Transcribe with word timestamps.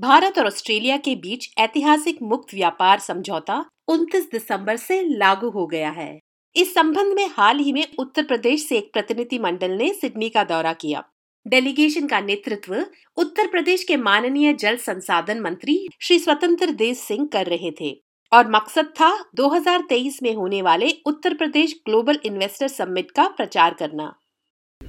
भारत 0.00 0.38
और 0.38 0.46
ऑस्ट्रेलिया 0.46 0.96
के 0.96 1.14
बीच 1.14 1.48
ऐतिहासिक 1.58 2.18
मुक्त 2.22 2.54
व्यापार 2.54 2.98
समझौता 2.98 3.64
29 3.88 4.30
दिसंबर 4.32 4.76
से 4.76 5.02
लागू 5.18 5.48
हो 5.50 5.66
गया 5.66 5.90
है। 5.90 6.18
इस 6.56 6.74
संबंध 6.74 7.14
में 7.14 7.28
हाल 7.32 7.58
ही 7.58 7.72
में 7.72 7.84
उत्तर 7.98 8.24
प्रदेश 8.24 8.68
से 8.68 8.76
एक 8.78 8.92
प्रतिनिधि 8.92 9.38
मंडल 9.38 9.70
ने 9.70 9.92
सिडनी 9.94 10.28
का 10.28 10.44
दौरा 10.44 10.72
किया। 10.72 11.02
डेलीगेशन 11.46 12.06
का 12.06 12.20
नेतृत्व 12.20 12.74
उत्तर 13.16 13.46
प्रदेश 13.46 13.84
के 13.84 13.96
माननीय 13.96 14.52
जल 14.52 14.76
संसाधन 14.76 15.40
मंत्री 15.40 15.88
श्री 16.00 16.18
स्वतंत्र 16.18 16.70
देव 16.70 16.94
सिंह 16.94 17.28
कर 17.32 17.46
रहे 17.46 17.70
थे 17.80 17.92
और 18.32 18.50
मकसद 18.50 18.92
था 19.00 19.12
2023 19.34 20.22
में 20.22 20.34
होने 20.34 20.62
वाले 20.62 20.92
Uttar 21.06 21.34
Pradesh 21.34 21.80
global 21.86 22.18
investor 22.24 22.68
summit 22.68 23.10
का 23.10 23.28
प्रचार 23.28 23.74
करना। 23.74 24.14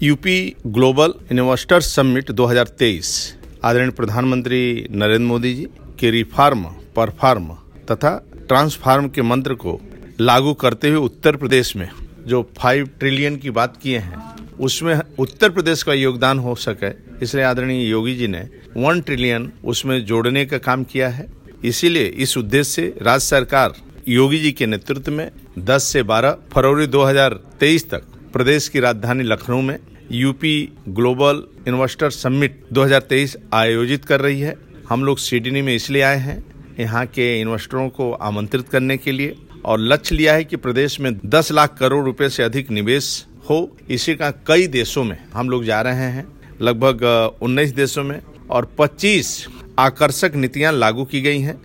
यूपी 0.03 0.55
ग्लोबल 0.67 1.13
इन्वेस्टर 1.31 1.81
समिट 1.81 2.31
2023 2.31 3.38
आदरणीय 3.63 3.91
प्रधानमंत्री 3.91 4.87
नरेंद्र 4.91 5.27
मोदी 5.27 5.53
जी 5.55 5.65
के 5.99 6.09
रिफार्म 6.11 6.63
परफार्म 6.95 7.47
तथा 7.91 8.11
ट्रांसफार्म 8.47 9.07
के 9.09 9.21
मंत्र 9.21 9.53
को 9.53 9.79
लागू 10.19 10.53
करते 10.53 10.89
हुए 10.89 10.97
उत्तर 10.97 11.35
प्रदेश 11.35 11.75
में 11.75 11.89
जो 12.27 12.41
फाइव 12.57 12.89
ट्रिलियन 12.99 13.35
की 13.37 13.49
बात 13.49 13.75
किए 13.83 13.97
हैं, 13.97 14.17
उसमें 14.59 14.99
उत्तर 15.19 15.49
प्रदेश 15.49 15.83
का 15.83 15.93
योगदान 15.93 16.39
हो 16.39 16.55
सके। 16.55 16.91
इसलिए 17.23 17.43
आदरणीय 17.43 17.89
योगी 17.89 18.15
जी 18.15 18.27
ने 18.27 18.47
वन 18.77 19.01
ट्रिलियन 19.01 19.51
उसमें 19.65 20.05
जोड़ने 20.05 20.45
का 20.45 20.57
काम 20.57 20.83
किया 20.83 21.09
है। 21.09 21.27
इसीलिए 21.63 22.05
इस 22.05 22.37
उद्देश्य 22.37 22.71
से 22.71 22.93
राज्य 23.01 23.25
सरकार 23.25 23.73
योगी 24.07 24.39
जी 24.39 24.51
के 24.51 24.65
नेतृत्व 24.65 25.11
में 25.11 25.29
10 25.65 25.91
से 25.93 26.03
12 26.03 26.37
फरवरी 26.53 26.87
2023 26.87 27.89
तक 27.91 28.03
प्रदेश 28.33 28.67
की 28.67 28.79
राजधानी 28.79 29.23
लखनऊ 29.23 29.61
में 29.61 29.77
यूपी 30.11 30.69
ग्लोबल 30.89 31.43
इन्वेस्टर 31.67 32.09
समिट 32.09 32.61
2023 32.73 33.35
आयोजित 33.53 34.05
कर 34.05 34.21
रही 34.21 34.39
है। 34.41 34.55
हम 34.89 35.03
लोग 35.03 35.17
सिडनी 35.17 35.61
में 35.61 35.73
इसलिए 35.75 36.01
आए 36.01 36.17
हैं, 36.17 36.43
यहाँ 36.79 37.05
के 37.05 37.39
इन्वेस्टरों 37.41 37.87
को 37.89 38.11
आमंत्रित 38.11 38.69
करने 38.69 38.97
के 38.97 39.11
लिए 39.11 39.35
और 39.65 39.79
लक्ष्य 39.79 40.15
लिया 40.15 40.33
है 40.33 40.43
कि 40.43 40.55
प्रदेश 40.57 40.99
में 40.99 41.11
10 41.25 41.51
लाख 41.51 41.77
करोड़ 41.79 42.03
रुपए 42.05 42.29
से 42.29 42.43
अधिक 42.43 42.71
निवेश 42.71 43.25
हो। 43.49 43.59
इसी 43.89 44.15
का 44.15 44.31
कई 44.47 44.67
देशों 44.69 45.03
में 45.03 45.17
हम 45.33 45.49
लोग 45.49 45.63
जा 45.65 45.81
रहे 45.81 46.09
हैं, 46.11 46.27
लगभग 46.61 47.03
19 47.41 47.73
देशों 47.75 48.03
में 48.03 48.19
और 48.49 48.73
25 48.79 49.47
आकर्षक 49.79 50.35
नीतियाँ 50.35 50.73
लागू 50.73 51.05
की 51.05 51.21
गई 51.21 51.39
हैं, 51.39 51.59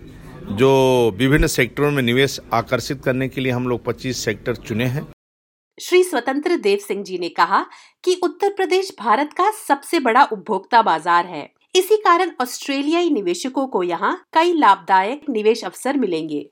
जो 0.48 1.16
विभिन्न 1.18 1.46
सेक्टरों 1.46 1.90
में 1.90 2.02
निवेश 2.02 2.40
आकर्षित 2.52 3.02
करने 3.04 3.28
के 3.28 3.40
लिए 3.40 3.52
हम 3.52 3.68
लोग 3.68 3.84
25 3.84 4.24
सेक्टर 4.24 4.56
चुने 4.56 4.84
हैं। 4.86 5.06
श्री 5.78 6.02
स्वतंत्र 6.04 6.56
देव 6.56 6.78
सिंह 6.78 7.02
जी 7.04 7.16
ने 7.18 7.28
कहा 7.28 7.60
कि 8.04 8.14
उत्तर 8.22 8.50
प्रदेश 8.50 8.90
भारत 8.98 9.32
का 9.32 9.50
सबसे 9.58 9.98
बड़ा 10.00 10.22
उपभोक्ता 10.24 10.82
बाज़ार 10.82 11.26
है। 11.26 11.48
इसी 11.74 11.96
कारण 11.96 12.30
ऑस्ट्रेलियाई 12.40 13.08
निवेशकों 13.10 13.66
को 13.66 13.82
यहाँ 13.82 14.14
कई 14.34 14.52
लाभदायक 14.52 15.28
निवेश 15.30 15.64
अवसर 15.64 15.96
मिलेंगे। 15.96 16.44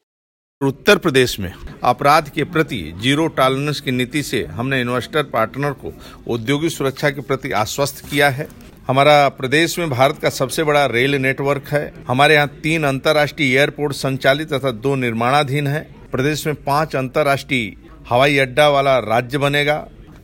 उत्तर 0.61 0.99
प्रदेश 0.99 1.39
में 1.41 1.53
अपराध 1.83 2.29
के 2.29 2.45
प्रति 2.47 2.81
ज़ीरो 2.99 3.27
टॉलरेंस 3.29 3.81
की 3.81 3.91
नीति 3.91 4.23
से 4.23 4.43
हमने 4.47 4.81
इन्वेस्टर 4.81 5.23
पार्टनर 5.25 5.73
को 5.75 5.93
औद्योगिक 6.29 6.73
सुरक्षा 6.73 7.11
के 7.11 7.21
प्रति 7.21 7.53
आश्वस्त 7.53 8.05
किया 8.11 8.29
है। 8.31 8.49
हमारा 8.87 9.29
प्रदेश 9.31 9.79
में 9.79 9.89
भारत 9.91 10.19
का 10.19 10.31
सबसे 10.31 10.65
बड़ा 10.65 10.85
रेल 10.89 11.15
नेटवर्क 11.17 11.69
है। 11.69 12.05
हमारे 12.09 12.35
यहाँ 12.35 12.49
तीन 12.63 12.85
अंतर्राष्ट्रीय 12.85 13.57
एयरपोर्ट 13.57 13.93
संचालित 13.95 14.53
तथा 14.53 14.71
दो 14.73 14.95
निर्माणाधीन 14.97 15.67
है। 15.67 15.83
प्रदेश 16.13 16.47
में 16.47 16.55
पाँच 16.65 16.97
अंतर्राष्ट्रीय 16.97 17.82
हवाई 18.09 18.39
अड्डा 18.39 18.69
वाला 18.69 18.99
राज्य 18.99 19.39
बनेगा। 19.39 19.77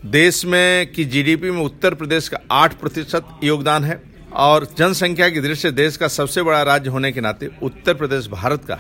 देश 0.07 0.45
में 0.45 0.93
की 0.93 1.05
जीडीपी 1.05 1.51
में 1.51 1.61
उत्तर 1.63 1.95
प्रदेश 1.95 2.29
का 2.29 2.39
आठ 2.53 2.75
प्रतिशत 2.75 3.29
योगदान 3.45 3.85
है 3.85 4.01
और 4.37 4.67
जनसंख्या 4.79 5.29
की 5.29 5.41
दृष्टि 5.41 5.63
से 5.63 5.71
देश 5.73 5.97
का 5.97 6.09
सबसे 6.09 6.43
बड़ा 6.43 6.63
राज्य 6.63 6.91
होने 6.91 7.13
के 7.13 7.21
नाते 7.21 7.49
उत्तर 7.63 7.95
प्रदेश 7.95 8.27
भारत 8.27 8.65
का 8.65 8.79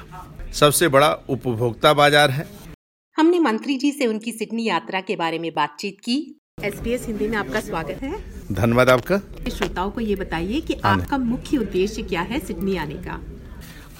सबसे 0.52 0.88
बड़ा 0.88 1.10
उपभोक्ता 1.28 1.92
बाज़ार 1.92 2.30
है। 2.30 2.46
हमने 3.16 3.38
मंत्री 3.38 3.76
जी 3.76 3.92
से 3.92 4.06
उनकी 4.06 4.32
सिडनी 4.32 4.64
यात्रा 4.64 5.00
के 5.00 5.16
बारे 5.16 5.38
में 5.38 5.50
बातचीत 5.54 6.00
की। 6.00 6.16
एस 6.64 7.06
हिंदी 7.06 7.28
में 7.28 7.36
आपका 7.36 7.60
स्वागत 7.60 8.02
है। 8.02 8.12
धन्यवाद 8.52 8.90
आपका। 8.90 9.18
श्रोताओं 9.48 9.90
को 9.90 10.00
ये 10.00 10.14
बताइए 10.16 10.60
कि 10.60 10.74
आपका 10.84 11.18
मुख्य 11.18 11.58
उद्देश्य 11.58 12.02
क्या 12.02 12.20
है 12.22 12.40
सिडनी 12.40 12.76
आने 12.76 12.94
का? 12.94 13.20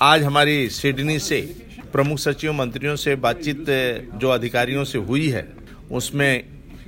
आज 0.03 0.23
हमारी 0.23 0.69
सिडनी 0.71 1.19
से 1.19 1.41
प्रमुख 1.93 2.19
सचिव 2.19 2.53
मंत्रियों 2.53 2.97
से 2.97 3.15
बातचीत 3.17 3.65
जो 4.15 4.29
अधिकारियों 4.31 4.85
से 4.85 4.99
हुई 5.01 5.29
है 5.29 5.47
उसमें 5.91 6.33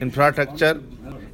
infrastructure 0.02 0.80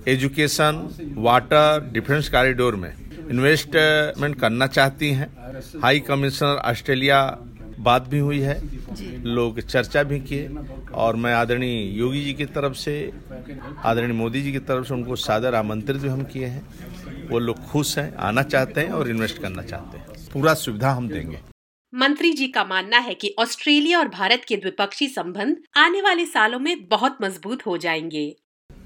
education 0.09 0.89
water 1.17 1.91
defence 1.93 2.29
corridor 2.29 2.77
में 2.77 2.93
इन्वेस्टमेंट 3.31 4.39
करना 4.41 4.67
चाहती 4.67 5.11
हैं। 5.11 5.29
हाई 5.83 6.01
कमिश्नर 6.01 6.57
ऑस्ट्रेलिया 6.65 7.21
बात 7.79 8.07
भी 8.09 8.19
हुई 8.19 8.39
है। 8.41 8.61
लोग 9.25 9.61
चर्चा 9.61 10.03
भी 10.03 10.19
किए 10.21 10.49
और 10.95 11.17
मैं 11.17 11.33
आदरणीय 11.35 11.99
योगी 11.99 12.25
जी 12.25 12.33
की 12.35 12.45
तरफ़ 12.47 12.75
से 12.75 12.95
आदरणीय 13.85 14.13
मोदी 14.13 14.43
जी 14.43 14.53
की 14.53 14.59
तरफ़ 14.61 14.87
से 14.87 14.95
उनको 14.95 15.17
सादर 15.17 15.55
आमंत्रित 15.55 16.03
भी 16.03 16.09
हम 16.09 16.23
किए 16.25 16.47
हैं। 16.47 17.29
वो 17.31 17.39
लोग 17.39 17.65
खुश 17.65 17.99
हैं 17.99 18.15
आना 18.17 18.43
चाहते 18.45 18.81
हैं 18.81 18.91
और 18.91 19.11
इन्वेस्ट 19.11 19.43
करना 19.43 19.63
चाहते 19.63 19.99
हैं। 19.99 20.07
पूरा 20.33 20.55
सुविधा 20.55 20.91
हम 20.91 21.09
देंगे। 21.09 21.39
मंत्री 21.99 22.33
जी 22.33 22.49
का 22.49 22.65
मानना 22.65 22.99
है 22.99 23.15
कि 23.15 23.35
ऑस्ट्रेलिया 23.39 23.99
और 23.99 24.09
भारत 24.09 24.43
के 24.49 24.57
द्विपक्षीय 24.57 25.09
संबंध 25.09 25.57
आने 25.77 26.03
वाले 26.03 26.27
सालों 26.27 26.59
में 26.59 26.89
बहुत 26.89 27.19
मज़बूत 27.23 27.67
हो 27.67 27.77
जाएँगे। 27.77 28.37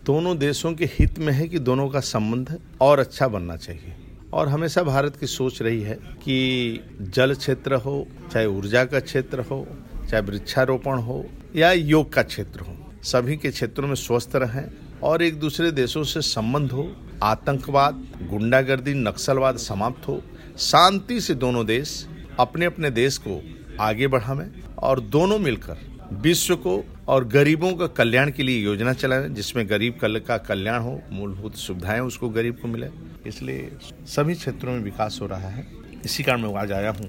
दोनों 0.05 0.39
देशों 0.39 0.73
के 0.73 0.85
हित 0.85 1.19
में 1.19 1.33
है 1.33 1.49
कि 1.49 1.59
दोनों 1.59 1.89
का 1.89 2.01
संबंध 2.01 2.61
और 2.81 2.99
अच्छा 2.99 3.29
बनना 3.29 3.57
चाहिए। 3.57 3.95
और 4.33 4.49
हमेशा 4.49 4.83
भारत 4.83 5.17
की 5.17 5.27
सोच 5.27 5.63
रही 5.63 5.81
है 5.81 5.95
कि 5.95 6.81
जल 7.01 7.35
क्षेत्र 7.35 7.75
हो, 7.75 8.07
चाहे 8.33 8.47
ऊर्जा 8.47 8.85
का 8.85 9.01
क्षेत्र 9.01 9.41
हो, 9.41 9.67
चाहे 10.11 10.23
वृक्षारोपण 10.23 10.99
हो, 10.99 11.27
या 11.57 11.73
योग 11.73 12.13
का 12.13 12.23
क्षेत्र 12.23 12.61
हो, 12.61 12.93
सभी 13.03 13.37
के 13.37 13.51
क्षेत्रों 13.51 13.89
में 13.89 13.95
स्वस्थ 13.95 14.31
रहें 14.37 14.65
और 15.03 15.23
एक 15.23 15.41
दूसरे 15.41 15.71
देशों 15.71 16.05
से 16.05 16.21
संबंध 16.21 16.73
हो, 16.73 16.97
आतंकवाद, 17.23 18.09
गुंडागर्दी, 18.31 18.95
नक्सलवाद 18.95 19.57
समाप्त 19.57 20.09
हो, 20.09 20.23
शांति 20.59 21.21
से 21.21 21.35
दोनों 21.35 21.67
देश 21.67 22.07
अपने 22.39 22.65
अपने 22.65 22.91
देश 22.91 23.19
को 23.19 23.41
आगे 23.81 24.07
बढ़ावें 24.07 24.47
और 24.79 25.01
दोनों 25.01 25.39
मिलकर 25.39 25.89
विश्व 26.23 26.55
को 26.57 26.83
और 27.09 27.25
गरीबों 27.29 27.73
का 27.75 27.87
कल्याण 27.87 28.31
के 28.31 28.43
लिए 28.43 28.59
योजना 28.59 28.93
चलाएँ, 28.93 29.29
जिसमें 29.29 29.69
गरीब 29.71 29.99
कल, 30.01 30.19
का 30.19 30.37
कल्याण 30.39 30.81
हो, 30.81 31.01
मूलभूत 31.11 31.55
सुविधाएँ 31.55 32.01
उसको 32.01 32.29
गरीब 32.29 32.59
को 32.63 32.69
मिले। 32.69 32.87
इसलिए 33.27 33.71
सभी 34.07 34.35
क्षेत्रों 34.35 34.73
में 34.73 34.81
विकास 34.81 35.19
हो 35.23 35.27
रहा 35.27 35.49
है। 35.49 35.67
इसी 36.05 36.23
कारण 36.23 36.43
मैं 36.43 36.55
आज 36.55 36.73
आया 36.73 36.91
हूँ 36.91 37.09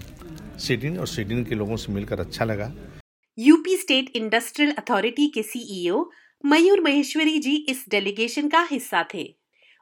सिडनी 0.60 0.98
और 0.98 1.08
सिडनी 1.08 1.44
के 1.44 1.56
लोगों 1.56 1.76
से 1.76 1.92
मिलकर 1.94 2.20
अच्छा 2.20 2.46
लगा। 2.46 2.72
यूपी 3.38 3.78
स्टेट 3.78 4.12
इंडस्ट्रियल 4.16 4.72
अथॉरिटी 4.72 5.28
के 5.28 5.44
सीईओ 5.44 6.10
मयूर 6.46 6.82
महेश्वरी 6.82 7.38
जी 7.40 7.56
इस 7.70 7.86
डेलीगेशन 7.90 8.48
का 8.50 8.68
हिस्सा 8.72 9.06
थे। 9.14 9.24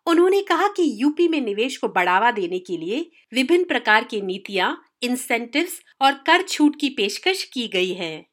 उन्होंने 0.07 0.41
कहा 0.41 0.67
कि 0.67 0.91
यूपी 1.01 1.27
में 1.27 1.41
निवेश 1.41 1.77
को 1.77 1.87
बढ़ावा 1.87 2.31
देने 2.31 2.59
के 2.59 2.77
लिए 2.77 3.09
विभिन्न 3.33 3.63
प्रकार 3.63 4.03
की 4.03 4.21
नीतियाँ 4.21 4.77
इंसेंटिव्स 5.01 5.81
और 6.01 6.13
कर 6.13 6.41
छूट 6.41 6.79
की 6.79 6.89
पेशकश 6.89 7.43
की 7.43 7.67
गई 7.67 7.93
है। 7.93 8.28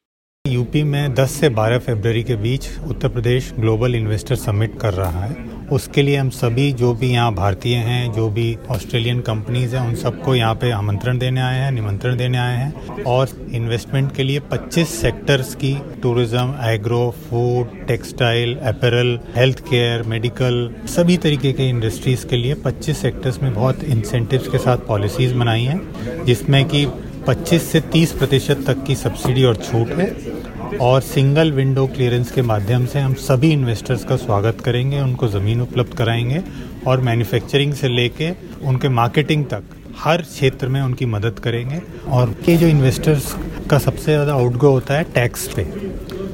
यूपी 0.47 0.83
में 0.83 1.13
10 1.15 1.31
से 1.31 1.49
12 1.49 1.79
फरवरी 1.79 2.23
के 2.23 2.35
बीच 2.35 2.67
Uttar 2.87 3.07
Pradesh 3.07 3.53
global 3.59 3.95
investor 3.95 4.35
summit 4.35 4.79
कर 4.79 4.93
रहा 4.93 5.23
है। 5.23 5.45
उसके 5.71 6.01
लिए 6.01 6.15
हम 6.17 6.29
सभी 6.29 6.71
जो 6.71 6.93
भी 6.93 7.09
यहाँ 7.09 7.33
भारतीय 7.33 7.75
हैं, 7.75 8.11
जो 8.13 8.29
भी 8.29 8.57
ऑस्ट्रेलियन 8.71 9.19
कंपनीज़ 9.19 9.75
हैं, 9.75 9.87
उन 9.87 9.95
सबको 9.95 10.35
यहाँ 10.35 10.55
पे 10.55 10.69
आमंत्रण 10.71 11.17
देने 11.17 11.41
आए 11.41 11.59
हैं, 11.59 11.71
निमंत्रण 11.71 12.17
देने 12.17 12.37
आए 12.37 12.55
हैं। 12.57 13.03
और 13.03 13.29
इन्वेस्टमेंट 13.53 14.11
के 14.15 14.23
लिए 14.23 14.39
25 14.51 14.93
सेक्टर्स 15.01 15.53
की 15.55 15.73
tourism, 16.01 16.55
agro, 16.63 17.09
food, 17.29 17.87
textile 17.87 18.55
apparel 18.65 19.19
health 19.35 19.59
care, 19.59 20.03
medical, 20.03 20.69
सभी 20.87 21.17
तरीके 21.17 21.51
के 21.53 21.69
इंडस्ट्रीज़ 21.69 22.25
के 22.27 22.37
लिए 22.37 22.55
25 22.65 23.01
सेक्टर्स 23.01 23.41
में 23.43 23.53
बहुत 23.53 23.83
इंसेंटिव्स 23.83 24.47
के 24.47 24.57
साथ 24.57 24.87
पॉलिसीज़ 24.87 25.33
बनाई 25.33 25.63
हैं, 25.63 26.25
जिसमें 26.25 26.63
कि 26.65 26.85
25 27.27 27.61
से 27.61 27.79
30 27.93 28.11
प्रतिशत 28.11 28.63
तक 28.67 28.83
की 28.87 28.95
सब्सिडी 28.95 29.43
और 29.43 29.55
छूट 29.57 29.89
है 29.91 30.77
और 30.81 31.01
सिंगल 31.01 31.51
विंडो 31.51 31.85
क्लियरेंस 31.87 32.31
के 32.31 32.41
माध्यम 32.41 32.85
से 32.85 32.99
हम 32.99 33.13
सभी 33.21 33.51
इन्वेस्टर्स 33.51 34.03
का 34.03 34.15
स्वागत 34.15 34.61
करेंगे, 34.61 34.99
उनको 35.01 35.27
ज़मीन 35.27 35.61
उपलब्ध 35.61 35.93
कराएँगे 35.97 36.41
और 36.87 37.01
मैन्युफैक्चरिंग 37.01 37.73
से 37.73 37.87
लेके 37.87 38.31
उनके 38.63 38.89
मार्केटिंग 38.91 39.45
तक 39.45 39.63
हर 39.97 40.21
क्षेत्र 40.21 40.67
में 40.67 40.81
उनकी 40.81 41.05
मदद 41.07 41.39
करेंगे। 41.39 41.81
और 42.09 42.33
के 42.45 42.55
जो 42.57 42.67
इन्वेस्टर्स 42.67 43.35
का 43.69 43.77
सबसे 43.79 44.11
ज़्यादा 44.11 44.33
आउटगो 44.33 44.69
होता 44.71 44.93
है 44.93 45.03
टैक्स 45.13 45.47
पे। 45.55 45.63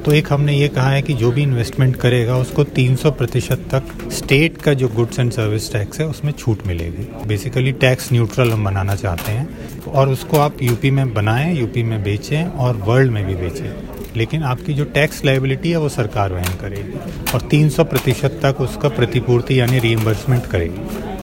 तो 0.04 0.12
एक 0.12 0.32
हमने 0.32 0.56
ये 0.56 0.68
कहा 0.68 0.90
है 0.90 1.02
कि 1.02 1.14
जो 1.14 1.30
भी 1.32 1.42
इन्वेस्टमेंट 1.42 1.96
करेगा, 1.96 2.36
उसको 2.36 2.64
300 2.64 3.10
प्रतिशत 3.10 3.68
तक 3.74 4.10
स्टेट 4.10 4.56
का 4.56 4.74
जो 4.74 4.88
गुड्स 4.88 5.18
एंड 5.18 5.32
सर्विस 5.32 5.72
टैक्स 5.72 6.00
है, 6.00 6.06
उसमें 6.06 6.32
छूट 6.32 6.66
मिलेगी। 6.66 7.26
बेसिकली 7.26 7.72
टैक्स 7.72 8.12
न्यूट्रल 8.12 8.50
हम 8.50 8.64
बनाना 8.64 8.94
चाहते 8.94 9.32
हैं 9.32 9.82
और 9.82 10.08
उसको 10.08 10.38
आप 10.38 10.62
यूपी 10.62 10.90
में 10.90 11.14
बनाएँ 11.14 11.56
यूपी 11.60 11.82
में 11.82 12.02
बेचें 12.02 12.44
और 12.44 12.76
वर्ल्ड 12.76 13.12
में 13.12 13.24
भी 13.26 13.34
बेचें। 13.34 14.14
लेकिन 14.16 14.42
आपकी 14.42 14.74
जो 14.74 14.84
टैक्स 14.84 15.24
लाइबिलिटी 15.24 15.70
है, 15.70 15.76
वो 15.76 15.88
सरकार 15.88 16.32
वहन 16.32 16.56
करेगी 16.58 16.98
और 17.34 17.48
300 17.50 17.84
प्रतिशत 17.84 18.40
तक 18.44 18.60
उसका 18.60 18.88
प्रतिपूर्ति 18.88 19.60
यानी 19.60 19.78
रीइम्बर्समेंट 19.78 20.46
करेगी। 20.46 21.20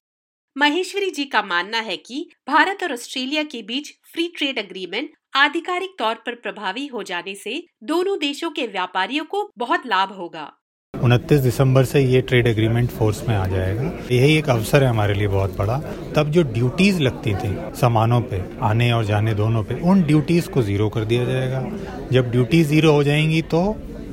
महेश्वरी 0.58 1.10
जी 1.10 1.26
का 1.26 1.42
मानना 1.42 1.80
है 1.80 1.98
कि 1.98 2.30
भारत 2.48 2.84
और 2.84 2.94
ऑस्ट्रेलिया 2.94 3.44
के 3.44 3.62
बीच 3.62 3.94
फ्री 4.14 4.34
ट्रेड 4.38 4.58
एग्रीमेंट 4.58 5.10
आधिकारिक 5.34 5.90
तौर 6.00 6.16
पर 6.16 6.36
प्रभावी 6.36 6.86
हो 6.88 7.02
जाने 7.04 7.34
से 7.36 7.64
दोनों 7.84 8.18
देशों 8.20 8.50
के 8.52 8.66
व्यापारियों 8.68 9.24
को 9.26 9.50
बहुत 9.58 9.86
लाभ 9.86 10.12
होगा। 10.12 10.52
उनतीस 10.94 11.40
दिसंबर 11.40 11.84
से 11.84 12.02
ये 12.02 12.22
ट्रेड 12.22 12.48
एग्रीमेंट 12.48 12.90
फोर्स 12.90 13.24
में 13.30 13.36
आ 13.36 13.46
जाएगा। 13.48 13.84
यही 14.12 14.36
एक 14.38 14.50
अवसर 14.50 14.84
है 14.84 14.90
हमारे 14.90 15.14
लिए 15.14 15.28
बहुत 15.28 15.58
बड़ा। 15.58 15.78
तब 16.16 16.32
जो 16.32 16.44
ड्यूटीज़ 16.44 17.00
लगती 17.02 17.34
थी 17.36 17.56
सामानों 17.76 18.20
पे, 18.22 18.42
आने 18.62 18.92
और 18.92 19.06
जाने 19.06 19.34
दोनों 19.34 19.64
पे, 19.64 19.80
उन 19.82 20.02
ड्यूटीज़ 20.04 20.50
को 20.50 20.62
ज़ीरो 20.62 20.90
कर 20.90 21.06
दिया 21.06 21.26
जाएगा। 21.26 21.64
जब 22.12 22.32
ड्यूटी 22.32 22.64
ज़ीरो 22.64 22.92
हो 22.92 23.04
जाएँगी 23.04 23.42
तो 23.42 23.64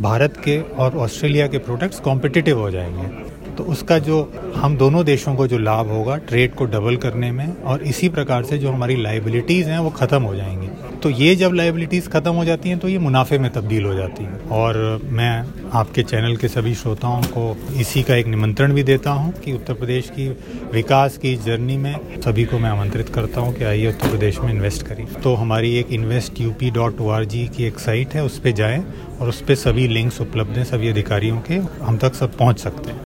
भारत 0.00 0.36
के 0.44 0.60
और 0.60 0.96
ऑस्ट्रेलिया 0.98 1.46
के 1.46 1.58
प्रोडक्ट्स 1.58 2.00
कॉम्पिटिटिव 2.00 2.58
हो 2.60 2.70
जाएँगे। 2.70 3.26
तो 3.56 3.64
उसका 3.64 3.98
जो 3.98 4.22
हम 4.56 4.76
दोनों 4.76 5.04
देशों 5.04 5.34
को 5.34 5.46
जो 5.46 5.58
लाभ 5.58 5.88
होगा 5.88 6.16
ट्रेड 6.26 6.54
को 6.54 6.64
डबल 6.66 6.96
करने 6.96 7.30
में 7.32 7.62
और 7.62 7.82
इसी 7.84 8.08
प्रकार 8.08 8.44
से 8.44 8.58
जो 8.58 8.70
हमारी 8.70 8.96
लाइबिलिटीज़ 8.96 9.68
हैं 9.68 9.78
वो 9.78 9.90
ख़त्म 9.90 10.22
हो 10.22 10.34
जाएँगी। 10.34 10.67
तो 11.02 11.10
ये 11.10 11.34
जब 11.36 11.52
लाइबिलिटीज़ 11.54 12.08
ख़त्म 12.10 12.32
हो 12.32 12.44
जाती 12.44 12.68
हैं 12.68 12.78
तो 12.78 12.88
ये 12.88 12.98
मुनाफे 12.98 13.38
में 13.38 13.50
तब्दील 13.52 13.84
हो 13.84 13.94
जाती 13.94 14.24
हैं। 14.24 14.48
और 14.50 14.76
मैं 15.04 15.30
आपके 15.72 16.02
चैनल 16.02 16.36
के 16.36 16.48
सभी 16.48 16.74
श्रोताओं 16.74 17.22
को 17.28 17.56
इसी 17.80 18.02
का 18.02 18.14
एक 18.14 18.26
निमंत्रण 18.26 18.72
भी 18.74 18.82
देता 18.82 19.10
हूँ 19.10 19.32
कि 19.34 19.52
उत्तर 19.52 19.74
प्रदेश 19.74 20.10
की 20.10 20.28
विकास 20.72 21.18
की 21.18 21.34
जर्नी 21.36 21.76
में 21.76 22.20
सभी 22.20 22.44
को 22.44 22.58
मैं 22.58 22.70
आमंत्रित 22.70 23.08
करता 23.08 23.40
हूँ 23.40 23.54
कि 23.54 23.64
आइए 23.64 23.88
उत्तर 23.88 24.10
प्रदेश 24.10 24.38
में 24.40 24.52
इन्वेस्ट 24.52 24.86
करें। 24.86 25.04
तो 25.14 25.34
हमारी 25.34 25.74
एक 25.76 25.92
इन्वेस्ट 25.92 26.40
यूपी 26.40 26.70
डॉट 26.70 27.00
ओ 27.00 27.24
की 27.26 27.66
एक 27.66 27.78
साइट 27.78 28.14
है, 28.14 28.24
उस 28.24 28.38
पर 28.38 28.50
जाएँ 28.52 28.84
और 29.20 29.28
उस 29.28 29.42
पर 29.42 29.54
सभी 29.56 29.88
लिंक्स 29.88 30.20
उपलब्ध 30.20 30.56
हैं, 30.56 30.64
सभी 30.66 30.88
अधिकारियों 30.88 31.40
के, 31.40 31.54
हम 31.84 31.98
तक 31.98 32.14
सब 32.14 32.36
पहुँच 32.38 32.58
सकते 32.58 32.90
हैं। 32.90 33.02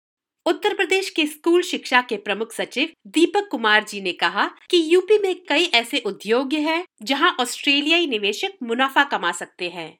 उत्तर 0.46 0.74
प्रदेश 0.74 1.08
के 1.10 1.26
स्कूल 1.26 1.62
शिक्षा 1.62 2.00
के 2.02 2.16
प्रमुख 2.16 2.52
सचिव 2.52 2.88
दीपक 3.06 3.48
कुमार 3.50 3.84
जी 3.84 4.00
ने 4.00 4.12
कहा 4.12 4.46
कि 4.70 4.82
यूपी 4.94 5.18
में 5.18 5.34
कई 5.48 5.64
ऐसे 5.74 5.98
उद्योग 6.06 6.52
हैं 6.52 6.84
जहाँ 7.02 7.36
ऑस्ट्रेलियाई 7.40 8.06
निवेशक 8.06 8.52
मुनाफा 8.62 9.04
कमा 9.04 9.32
सकते 9.32 9.68
हैं। 9.68 9.98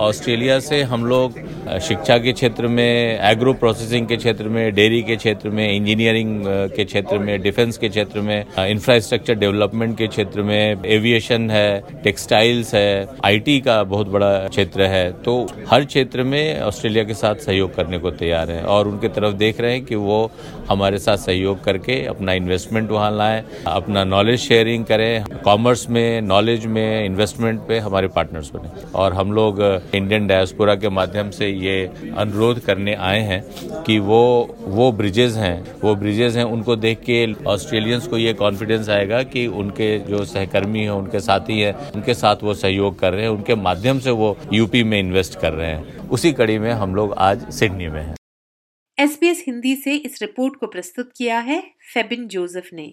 ऑस्ट्रेलिया 0.00 0.58
से 0.60 0.80
हम 0.82 1.04
लोग 1.06 1.34
शिक्षा 1.82 2.16
के 2.18 2.32
क्षेत्र 2.32 2.66
में 2.66 3.20
एग्रो 3.30 3.52
प्रोसेसिंग 3.54 4.06
के 4.08 4.16
क्षेत्र 4.16 4.48
में 4.48 4.74
डेयरी 4.74 5.00
के 5.02 5.16
क्षेत्र 5.16 5.50
में 5.50 5.70
इंजीनियरिंग 5.70 6.44
के 6.76 6.84
क्षेत्र 6.84 7.18
में 7.18 7.40
डिफेंस 7.42 7.78
के 7.78 7.88
क्षेत्र 7.88 8.20
में 8.20 8.44
इंफ्रास्ट्रक्चर 8.58 9.34
डेवलपमेंट 9.34 9.96
के 9.98 10.06
क्षेत्र 10.06 10.42
में 10.42 10.84
एविएशन 10.86 11.50
है 11.50 12.00
टेक्सटाइल्स 12.04 12.74
है 12.74 13.06
आईटी 13.24 13.58
का 13.60 13.82
बहुत 13.84 14.08
बड़ा 14.08 14.32
क्षेत्र 14.48 14.86
है। 14.92 15.10
तो 15.24 15.34
हर 15.70 15.84
क्षेत्र 15.84 16.22
में 16.24 16.60
ऑस्ट्रेलिया 16.62 17.04
के 17.04 17.14
साथ 17.14 17.44
सहयोग 17.46 17.74
करने 17.74 17.98
को 17.98 18.10
तैयार 18.12 18.50
है 18.50 18.62
और 18.64 18.88
उनके 18.88 19.08
तरफ़ 19.10 19.34
देख 19.34 19.60
रहे 19.60 19.72
हैं 19.72 19.84
कि 19.84 19.94
वो 19.96 20.30
हमारे 20.70 20.98
साथ 20.98 21.16
सहयोग 21.18 21.62
करके 21.64 22.04
अपना 22.06 22.32
इन्वेस्टमेंट 22.32 22.90
वहाँ 22.90 23.10
लाएँ, 23.16 23.42
अपना 23.66 24.04
नॉलेज 24.06 24.40
शेयरिंग 24.40 24.84
करें 24.84 25.24
कॉमर्स 25.44 25.88
में 25.90 26.20
नॉलेज 26.22 26.66
में 26.66 27.04
इन्वेस्टमेंट 27.04 27.60
पे 27.68 27.78
हमारे 27.78 28.08
पार्टनर्स 28.08 28.50
बने। 28.54 28.90
और 28.94 29.12
हम 29.14 29.32
लोग 29.32 29.58
इंडियन 29.94 30.26
डायस्पोरा 30.26 30.74
के 30.74 30.88
माध्यम 30.88 31.30
से 31.30 31.48
ये 31.48 31.84
अनुरोध 32.16 32.60
करने 32.60 32.94
आए 32.94 33.20
हैं 33.20 33.42
कि 33.82 33.98
वो 33.98 34.20
वो 34.60 34.92
ब्रिजेज 34.92 35.36
हैं, 35.36 35.80
वो 35.80 35.94
ब्रिजेज 35.94 36.36
हैं, 36.36 36.44
उनको 36.44 36.76
देख 36.76 37.00
के 37.00 37.32
ऑस्ट्रेलियंस 37.32 38.06
को 38.06 38.18
ये 38.18 38.32
कॉन्फिडेंस 38.32 38.88
आएगा 38.88 39.22
कि 39.22 39.46
उनके 39.46 39.98
जो 39.98 40.24
सहकर्मी 40.24 40.80
हैं, 40.80 40.90
उनके 40.90 41.20
साथी 41.20 41.60
हैं, 41.60 41.92
उनके 41.92 42.14
साथ 42.14 42.36
वो 42.42 42.54
सहयोग 42.54 42.98
कर 42.98 43.12
रहे 43.12 43.22
हैं, 43.22 43.30
उनके 43.30 43.54
माध्यम 43.54 43.98
से 43.98 44.10
वो 44.10 44.36
यूपी 44.52 44.84
में 44.84 44.98
इन्वेस्ट 45.00 45.40
कर 45.40 45.52
रहे 45.52 45.70
हैं। 45.70 46.08
उसी 46.08 46.32
कड़ी 46.32 46.58
में 46.58 46.72
हम 46.72 46.94
लोग 46.94 47.14
आज 47.18 47.50
सिडनी 47.50 47.88
में 47.88 48.02
हैं। 48.02 48.14
एसबीएस 48.98 49.44
हिंदी 49.46 49.76
से 49.76 49.94
इस 49.94 50.18
रिपोर्ट 50.22 50.54
को 50.56 50.66
प्रस्तुत 50.66 51.10
किया 51.18 51.38
है 51.38 51.62
फेबिन 51.94 52.28
जोसेफ 52.28 52.70
ने। 52.72 52.92